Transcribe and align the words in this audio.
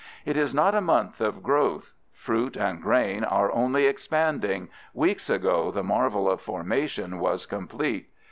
It 0.25 0.35
is 0.35 0.51
not 0.51 0.73
a 0.73 0.81
month 0.81 1.21
of 1.21 1.43
growth. 1.43 1.93
Fruit 2.11 2.57
and 2.57 2.81
grain 2.81 3.23
are 3.23 3.51
only 3.51 3.85
expanding—weeks 3.85 5.29
ago 5.29 5.69
the 5.69 5.83
marvel 5.83 6.27
of 6.27 6.41
formation 6.41 7.19
was 7.19 7.45
complete. 7.45 8.09